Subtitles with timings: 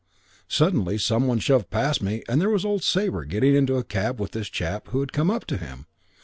[0.47, 4.19] Suddenly some one shoved past me and there was old Sabre getting into the cab
[4.19, 5.85] with this chap who had come up to him.